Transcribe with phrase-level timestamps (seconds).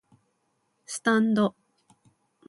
[0.87, 1.55] スタンド